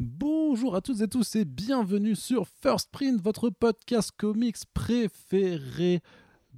[0.00, 6.02] Bonjour à toutes et tous et bienvenue sur First Print, votre podcast comics préféré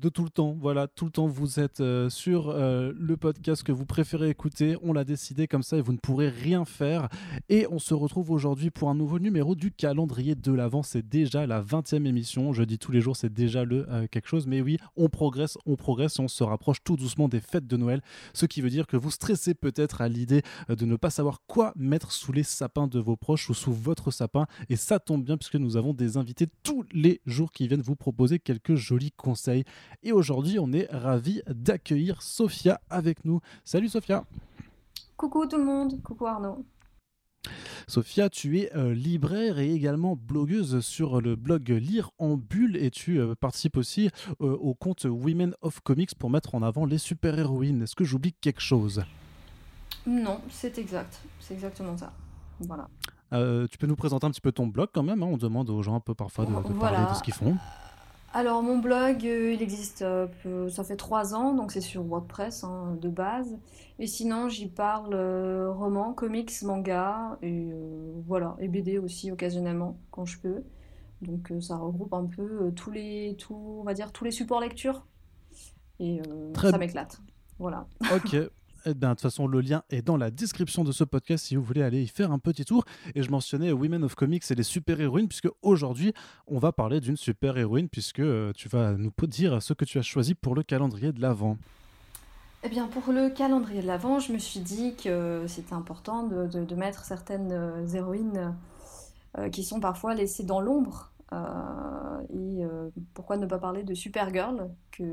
[0.00, 0.56] de tout le temps.
[0.58, 4.76] Voilà, tout le temps vous êtes euh, sur euh, le podcast que vous préférez écouter.
[4.82, 7.08] On l'a décidé comme ça et vous ne pourrez rien faire.
[7.50, 10.82] Et on se retrouve aujourd'hui pour un nouveau numéro du calendrier de l'Avent.
[10.82, 12.52] C'est déjà la 20e émission.
[12.54, 14.46] Je dis tous les jours, c'est déjà le euh, quelque chose.
[14.46, 18.00] Mais oui, on progresse, on progresse on se rapproche tout doucement des fêtes de Noël.
[18.32, 21.72] Ce qui veut dire que vous stressez peut-être à l'idée de ne pas savoir quoi
[21.76, 24.46] mettre sous les sapins de vos proches ou sous votre sapin.
[24.70, 27.96] Et ça tombe bien puisque nous avons des invités tous les jours qui viennent vous
[27.96, 29.64] proposer quelques jolis conseils.
[30.02, 33.40] Et aujourd'hui, on est ravi d'accueillir Sophia avec nous.
[33.64, 34.24] Salut Sophia.
[35.16, 36.64] Coucou tout le monde, coucou Arnaud.
[37.86, 42.90] Sophia, tu es euh, libraire et également blogueuse sur le blog Lire en Bulle et
[42.90, 46.98] tu euh, participes aussi euh, au compte Women of Comics pour mettre en avant les
[46.98, 47.82] super-héroïnes.
[47.82, 49.02] Est-ce que j'oublie quelque chose?
[50.06, 51.20] Non, c'est exact.
[51.40, 52.12] C'est exactement ça.
[52.60, 52.88] Voilà.
[53.68, 55.28] tu peux nous présenter un petit peu ton blog quand même hein?
[55.30, 57.56] On demande aux gens un peu parfois de, parler de ce qu'ils font.
[58.32, 62.62] Alors mon blog, euh, il existe, euh, ça fait trois ans, donc c'est sur WordPress
[62.62, 63.58] hein, de base.
[63.98, 67.70] Et sinon, j'y parle euh, romans, comics, manga, et
[68.26, 70.62] voilà, et BD aussi occasionnellement quand je peux.
[71.22, 75.06] Donc ça regroupe un peu tous les, tout, on va dire tous les supports lecture.
[75.98, 76.22] Et
[76.54, 77.20] ça m'éclate.
[77.58, 77.86] Voilà.
[78.14, 78.36] Ok,
[78.86, 81.56] Eh bien, de toute façon, le lien est dans la description de ce podcast si
[81.56, 82.84] vous voulez aller y faire un petit tour.
[83.14, 86.14] Et je mentionnais Women of Comics et les super-héroïnes, puisque aujourd'hui,
[86.46, 90.02] on va parler d'une super-héroïne, puisque euh, tu vas nous dire ce que tu as
[90.02, 91.58] choisi pour le calendrier de l'Avent.
[92.62, 96.74] Eh bien, pour le calendrier de l'Avent, je me suis dit que c'était important de,
[96.74, 98.54] mettre certaines euh, héroïnes
[99.38, 103.94] euh, qui sont parfois laissées dans l'ombre euh, et euh, pourquoi ne pas parler de
[103.94, 105.04] Supergirl, que,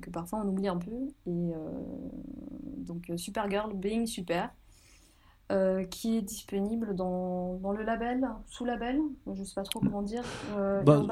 [0.00, 0.92] que parfois on oublie un peu.
[1.26, 1.70] Et euh,
[2.78, 4.50] donc Supergirl Being Super,
[5.90, 9.00] qui est disponible dans, dans, le label, sous label,
[9.34, 10.24] je sais pas trop comment dire,
[10.56, 11.02] bah,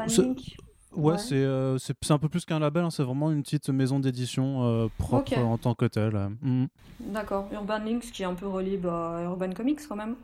[0.96, 1.46] Ouais, c'est
[1.78, 5.58] c'est un peu plus qu'un label, hein, c'est vraiment une petite maison d'édition propre en
[5.58, 6.30] tant que telle.
[6.40, 6.66] Mm.
[7.00, 10.16] D'accord, Urban Links qui est un peu relié à Urban Comics quand même.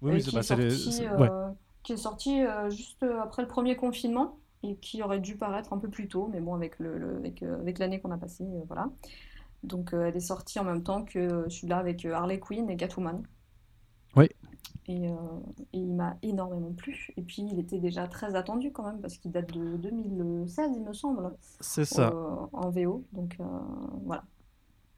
[0.00, 1.08] Oui, c'est bah, les...
[1.18, 1.28] ouais
[1.84, 5.72] qui est sorti euh, juste euh, après le premier confinement et qui aurait dû paraître
[5.72, 8.46] un peu plus tôt, mais bon, avec le, avec, euh, avec l'année qu'on a passée,
[8.66, 8.90] voilà.
[9.62, 13.22] Donc elle est sortie en même temps que celui-là avec Harley Quinn et Catwoman.
[14.16, 14.28] Oui.
[14.86, 15.08] Et,
[15.72, 17.08] il m'a énormément plu.
[17.16, 20.82] Et puis il était déjà très attendu quand même, parce qu'il date de 2016, il
[20.82, 21.34] me semble.
[21.60, 22.12] C'est ça.
[22.52, 23.04] en VO.
[23.12, 23.38] Donc
[24.04, 24.24] voilà.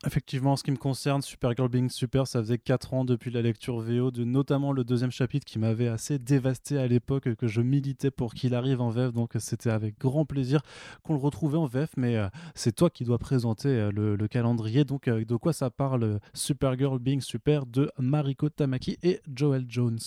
[0.04, 3.40] Effectivement, en ce qui me concerne, Supergirl Being Super, ça faisait 4 ans depuis la
[3.40, 7.62] lecture VO, de notamment le deuxième chapitre qui m'avait assez dévasté à l'époque, que je
[7.62, 10.60] militais pour qu'il arrive en VF, donc c'était avec grand plaisir
[11.02, 14.84] qu'on le retrouvait en VF, mais euh, c'est toi qui dois présenter euh, le, calendrier,
[14.84, 19.98] donc euh, de quoi ça parle Supergirl Being Super de Mariko Tamaki et Joel Jones?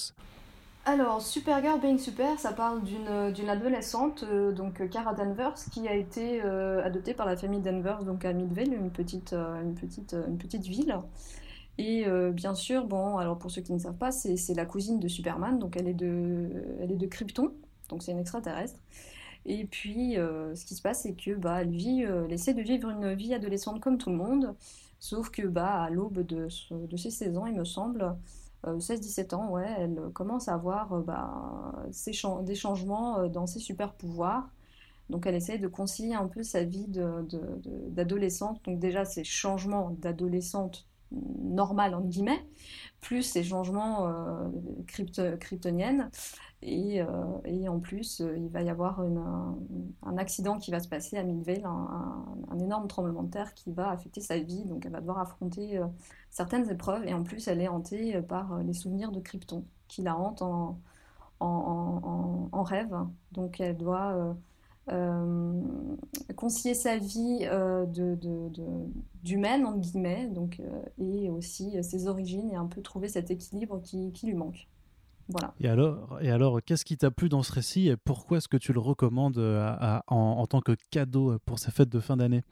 [0.90, 6.42] Alors, Supergirl Being Super, ça parle d'une adolescente, euh, donc Cara Danvers, qui a été
[6.44, 10.40] euh, adoptée par la famille Danvers, donc à Midvale, une petite, euh, une petite, une
[10.40, 11.00] petite ville.
[11.78, 15.08] Et bien sûr, bon, alors pour ceux qui ne savent pas, c'est la cousine de
[15.08, 16.50] Superman, donc elle est de,
[16.82, 17.54] elle est de Krypton,
[17.88, 18.78] donc c'est une extraterrestre.
[19.46, 23.14] Et puis, ce qui se passe, c'est que bah, elle, vit, essaie de vivre une
[23.14, 24.56] vie adolescente comme tout le monde,
[25.00, 28.14] sauf que bah, à l'aube de, de ses 16 ans, il me semble,
[28.66, 31.74] 16-17 euh, ans, ouais, elle commence à avoir euh, bah,
[32.44, 34.50] des changements euh, dans ses super pouvoirs.
[35.10, 38.64] Donc elle essaie de concilier un peu sa vie d'adolescente.
[38.66, 42.46] Donc déjà ces changements d'adolescente normale, entre guillemets,
[43.02, 44.08] plus ces changements
[45.40, 46.12] kryptoniennes.
[46.62, 51.66] Et, en plus, il va y avoir un, accident qui va se passer à Midvale,
[51.66, 54.64] un, énorme tremblement de terre qui va affecter sa vie.
[54.66, 55.82] Donc elle va devoir affronter
[56.30, 59.66] certaines épreuves, et en plus elle est hantée euh, par euh, les souvenirs de Krypton,
[59.88, 60.80] qui la hante en,
[61.40, 62.96] en, en, rêve.
[63.32, 64.36] Donc elle doit
[64.92, 65.54] euh,
[66.36, 68.18] concilier sa vie de,
[69.24, 70.62] d'humaine, entre guillemets, donc,
[71.00, 74.68] et aussi ses origines, et un peu trouver cet équilibre qui, qui lui manque.
[75.30, 75.54] Voilà.
[75.60, 78.58] Et alors, et alors qu'est-ce qui t'a plu dans ce récit et pourquoi est-ce que
[78.58, 82.44] tu le recommandes en, en, tant que cadeau pour ces fêtes de fin d'année?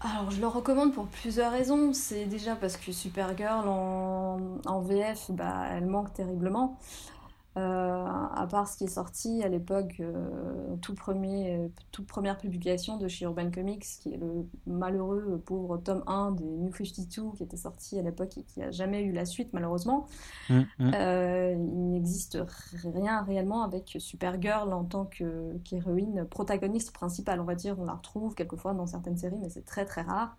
[0.00, 1.94] Alors, je le recommande pour plusieurs raisons.
[1.94, 6.78] C'est déjà parce que Supergirl en, VF, bah, elle manque terriblement.
[7.56, 12.98] Euh, à part ce qui est sorti à l'époque, euh, tout premier, toute première publication
[12.98, 17.42] de chez Urban Comics, qui est le malheureux pauvre tome 1 des New 52 qui
[17.42, 20.06] était sorti à l'époque et qui n'a jamais eu la suite malheureusement.
[20.50, 20.90] Mmh, mmh.
[20.94, 22.38] Euh, il n'existe
[22.84, 27.78] rien réellement avec Supergirl en tant qu'héroïne protagoniste principale, on va dire.
[27.78, 30.36] On la retrouve quelquefois dans certaines séries, mais c'est très très rare.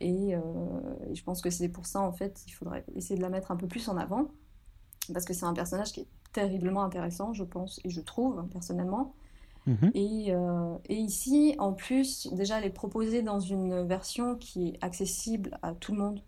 [0.00, 3.28] Et, et je pense que c'est pour ça en fait, il faudrait essayer de la
[3.28, 4.26] mettre un peu plus en avant.
[5.12, 9.14] parce que c'est un personnage qui est terriblement intéressant, je pense, et je trouve, personnellement.
[9.66, 9.90] Mhm.
[9.94, 14.84] Et, euh, et ici, en plus, déjà, elle est proposée dans une version qui est
[14.84, 16.22] accessible à tout le monde.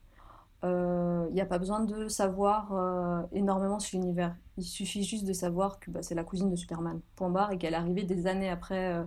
[0.63, 4.35] Il n'y a pas besoin de savoir euh, énormément sur l'univers.
[4.57, 7.59] Il suffit juste de savoir que bah, c'est la cousine de Superman, point barre, et
[7.59, 9.05] qu'elle est arrivée des années après, euh,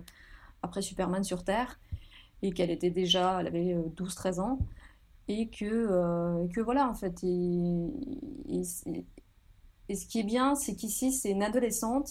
[0.62, 1.80] après Superman sur Terre,
[2.42, 4.60] et qu'elle était déjà, elle avait 12-13 ans,
[5.26, 7.24] et que, que voilà, en fait.
[7.24, 7.90] Et,
[8.48, 8.62] et,
[9.88, 12.10] et ce qui est bien, c'est qu'ici, c'est une adolescente.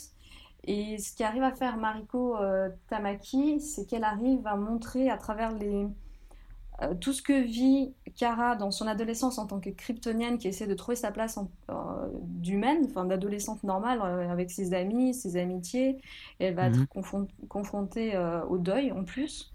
[0.64, 5.18] Et ce qui arrive à faire Mariko euh, Tamaki, c'est qu'elle arrive à montrer à
[5.18, 5.88] travers les,
[6.82, 10.68] euh, tout ce que vit Kara dans son adolescence en tant que kryptonienne qui essaie
[10.68, 11.40] de trouver sa place
[11.70, 11.74] euh,
[12.22, 16.02] d'humaine, enfin d'adolescente normale avec ses amis, ses amitiés.
[16.40, 17.28] Et elle va être mhm.
[17.48, 18.18] confrontée
[18.50, 19.54] au deuil en plus.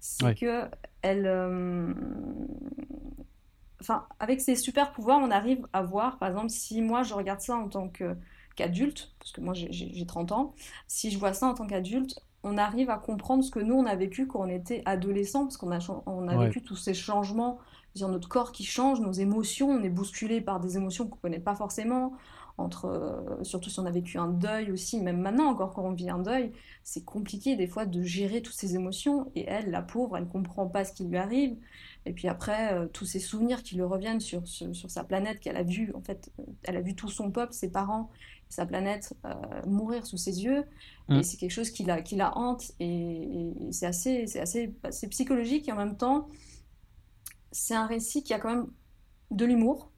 [0.00, 0.64] C'est que
[1.02, 1.26] elle,
[3.84, 7.40] enfin, avec ces super pouvoirs, on arrive à voir, par exemple, si moi je regarde
[7.40, 7.88] ça en tant
[8.56, 10.54] qu'adulte, parce que moi j'ai 30 ans,
[10.88, 13.86] si je vois ça en tant qu'adulte, on arrive à comprendre ce que nous on
[13.86, 17.58] a vécu quand on était adolescent, parce qu'on a, on a vécu tous ces changements,
[17.94, 21.38] dire notre corps qui change, nos émotions, on est bousculé par des émotions qu'on connaît
[21.38, 22.14] pas forcément,
[22.56, 25.92] entre, euh, surtout si on a vécu un deuil aussi, même maintenant encore quand on
[25.92, 26.52] vit un deuil,
[26.84, 30.66] c'est compliqué des fois de gérer toutes ces émotions, et elle, la pauvre, elle comprend
[30.68, 31.56] pas ce qui lui arrive,
[32.06, 35.56] et puis après, euh, tous ces souvenirs qui lui reviennent sur, sur, sa planète qu'elle
[35.56, 38.10] a vu, en fait, euh, elle a vu tout son peuple, ses parents,
[38.50, 39.32] sa planète euh,
[39.66, 40.64] mourir sous ses yeux.
[41.08, 41.22] Et mm.
[41.22, 42.72] c'est quelque chose qui la, qui la hante.
[42.78, 46.28] Et, c'est assez, c'est assez c'est psychologique et en même temps,
[47.52, 48.66] c'est un récit qui a quand même
[49.30, 49.90] de l'humour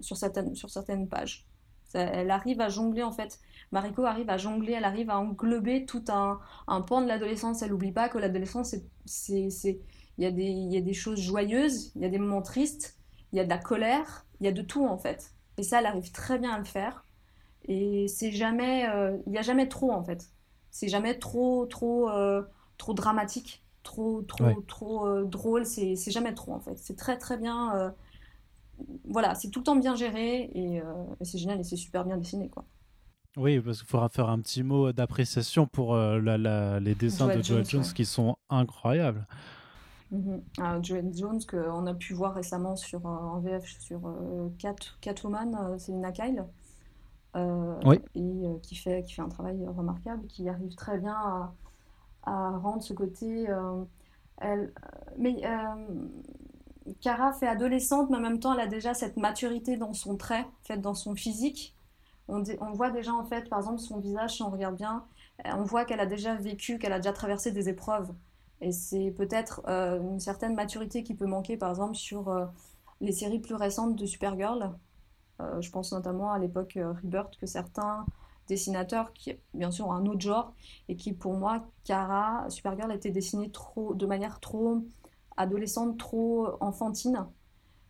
[0.00, 1.46] sur certaines, sur certaines pages.
[1.94, 3.40] elle arrive à jongler, en fait.
[3.72, 7.62] Mariko arrive à jongler, elle arrive à englober tout un, un pan de l'adolescence.
[7.62, 8.74] Elle n'oublie pas que l'adolescence,
[9.06, 9.80] c'est
[10.18, 12.42] il y, a des, il y a des choses joyeuses, il y a des moments
[12.42, 12.98] tristes,
[13.32, 15.34] il y a de la colère, il y a de tout en fait.
[15.58, 17.04] Et ça, elle arrive très bien à le faire.
[17.66, 20.28] Et c'est jamais, euh, il n'y a jamais trop en fait.
[20.70, 22.42] C'est jamais trop, trop, euh,
[22.78, 25.64] trop dramatique, trop, trop, trop euh, drôle.
[25.64, 26.76] C'est jamais trop en fait.
[26.76, 27.94] C'est très, très bien.
[29.08, 30.82] voilà, c'est tout le temps bien géré et,
[31.22, 32.64] c'est génial et c'est super bien dessiné quoi.
[33.36, 37.64] Oui, parce qu'il faudra faire un petit mot d'appréciation pour la, les dessins de Joel
[37.64, 39.26] Jones, qui sont incroyables.
[40.14, 45.54] Mm Jones, qu'on a pu voir récemment sur, euh, en VF sur euh, Cat, Catwoman,
[45.54, 46.44] euh, une Kyle,
[48.14, 51.52] et qui, fait, qui fait un travail remarquable, qui arrive très bien à,
[52.22, 53.46] à rendre ce côté.
[54.38, 54.72] elle,
[55.18, 55.42] mais
[57.00, 60.46] Kara fait adolescente, mais en même temps, elle a déjà cette maturité dans son trait,
[60.62, 61.74] fait, dans son physique.
[62.28, 65.04] On, on, voit déjà, en fait, par exemple, son visage, si on regarde bien,
[65.44, 68.12] on voit qu'elle a déjà vécu, qu'elle a déjà traversé des épreuves.
[68.60, 72.46] Et c'est peut-être euh, une certaine maturité qui peut manquer, par exemple, sur euh,
[73.00, 74.72] les séries plus récentes de Supergirl.
[75.40, 78.06] Euh, je pense notamment à l'époque Rebirth, que certains
[78.48, 80.54] dessinateurs, qui bien sûr ont un autre genre,
[80.88, 84.84] et qui pour moi, Kara, Supergirl était dessinée trop, de manière trop
[85.36, 87.26] adolescente, trop enfantine.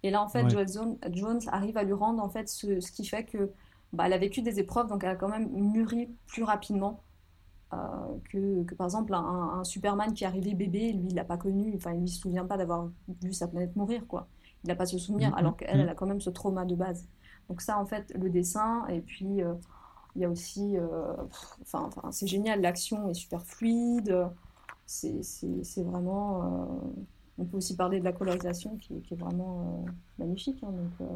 [0.02, 0.68] Et là, en fait, Joel
[1.12, 3.52] Jones arrive à lui rendre en fait ce, ce qui fait que
[3.92, 7.02] bah, elle a vécu des épreuves, donc elle a quand même mûri plus rapidement.
[7.72, 7.76] Euh,
[8.30, 11.92] que, par exemple un, Superman qui est arrivé bébé, lui il l'a pas connu, enfin
[11.92, 12.90] il ne se souvient pas d'avoir
[13.22, 14.28] vu sa planète mourir quoi.
[14.62, 15.38] Il n'a pas ce souvenir, mm-hmm.
[15.38, 17.08] alors qu'elle elle a quand même ce trauma de base.
[17.48, 19.54] Donc ça en fait le dessin et puis euh,
[20.14, 21.14] il y a aussi, euh,
[21.62, 24.28] enfin, c'est génial, l'action est super fluide,
[24.86, 26.80] c'est vraiment,
[27.36, 29.84] on peut aussi parler de la colorisation qui, est vraiment
[30.18, 30.62] magnifique.
[30.62, 31.08] Hein, donc,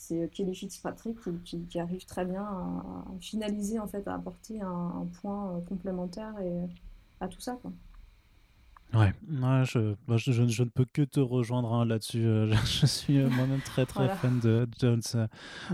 [0.00, 5.06] c'est Kelly Fitzpatrick qui, qui, arrive très bien à, finaliser, en fait, à apporter un,
[5.20, 6.68] point euh, complémentaire et,
[7.20, 7.58] à tout ça.
[7.60, 7.70] Quoi.
[8.94, 9.12] Ouais,
[9.64, 12.24] je, je, je, ne peux que te rejoindre hein, là-dessus.
[12.24, 15.02] Euh, je, suis euh, moi-même très très fan de Jones.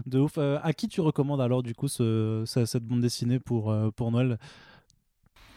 [0.06, 0.38] De ouf.
[0.38, 4.38] à qui tu recommandes alors du coup ce, cette bande dessinée pour, pour Noël?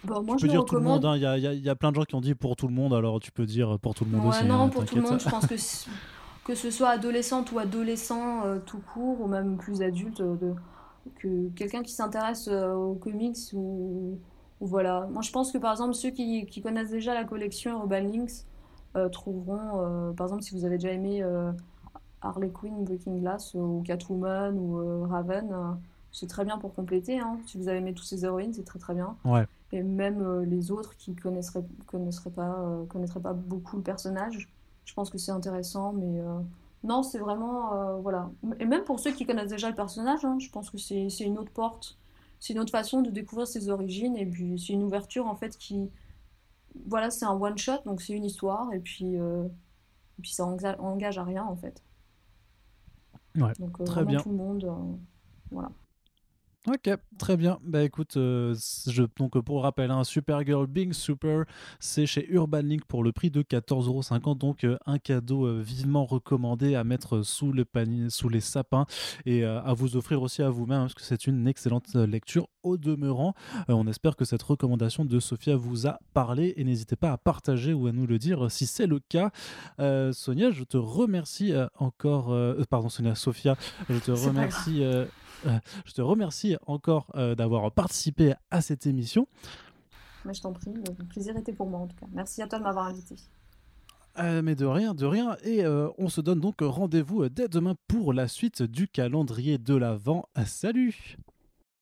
[0.03, 1.17] Bon, moi, tu peux dire tout le monde, hein.
[1.17, 2.93] il y, a, y, a, plein de gens qui ont dit pour tout le monde,
[2.93, 4.45] alors tu peux dire pour tout le monde aussi.
[4.45, 5.55] Non, hein, pour tout le monde, je pense que
[6.49, 10.55] que ce soit adolescente ou adolescent euh, tout court, ou même plus adulte, euh, de,
[11.17, 14.17] que quelqu'un qui s'intéresse euh, aux comics ou,
[14.59, 15.07] voilà.
[15.11, 18.45] Moi, je pense que par exemple, ceux qui, qui connaissent déjà la collection Urban Links
[19.11, 21.23] trouveront, par exemple, si vous avez déjà aimé
[22.21, 25.77] Harley Quinn, Breaking Glass ou Catwoman ou Raven,
[26.11, 27.19] c'est très bien pour compléter.
[27.19, 27.37] Hein.
[27.45, 29.15] Si vous avez aimé tous ces héroïnes, c'est très très bien.
[29.23, 29.47] Ouais.
[29.71, 32.57] Et même les autres qui connaisseraient, connaisseraient, pas,
[32.89, 34.49] connaîtraient pas beaucoup le personnage,
[34.89, 36.39] je pense que c'est intéressant, mais euh,
[36.83, 37.73] non, c'est vraiment.
[37.73, 38.31] Euh, voilà.
[38.59, 41.37] Et même pour ceux qui connaissent déjà le personnage, hein, je pense que c'est une
[41.37, 41.99] autre porte.
[42.39, 45.55] C'est une autre façon de découvrir ses origines, et puis c'est une ouverture en fait
[45.57, 45.91] qui.
[46.87, 49.45] Voilà, c'est un one-shot, donc c'est une histoire, et puis, euh,
[50.17, 51.83] et puis ça engage, à rien en fait.
[53.35, 54.19] Ouais, donc, très bien.
[54.19, 54.97] Tout le monde.
[55.51, 55.69] Voilà.
[56.67, 57.57] Ok, très bien.
[57.63, 58.53] Bah écoute, euh,
[58.85, 61.45] je, donc pour rappel, un Supergirl Being Super,
[61.79, 64.37] c'est chez Urban Link pour le prix de 14,50€.
[64.37, 68.85] Donc euh, un cadeau euh, vivement recommandé à mettre sous le panier, sous les sapins
[69.25, 73.33] et à vous offrir aussi à vous-même parce que c'est une excellente lecture au demeurant.
[73.69, 77.71] on espère que cette recommandation de Sophia vous a parlé et n'hésitez pas à partager
[77.71, 79.31] ou à nous le dire si c'est le cas.
[80.11, 82.35] Sonia, je te remercie encore.
[82.69, 83.55] pardon, Sonia, Sophia,
[83.89, 84.83] je te remercie.
[85.45, 89.27] Euh, je te remercie encore euh, d'avoir participé à cette émission.
[90.25, 92.07] Mais je t'en prie, le plaisir était pour moi en tout cas.
[92.11, 93.15] Merci à toi de m'avoir invité.
[94.17, 95.37] Euh, mais de rien, de rien.
[95.43, 100.27] Et on se donne donc rendez-vous dès demain pour la suite du calendrier de l'Avent.
[100.45, 101.17] Salut